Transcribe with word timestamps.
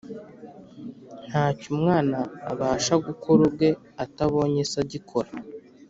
“Ntacyo 1.27 1.67
Umwana 1.73 2.17
abasha 2.51 2.93
gukora 3.07 3.39
ubwe, 3.47 3.69
atabonye 4.03 4.61
Se 4.71 4.77
agikora” 4.85 5.29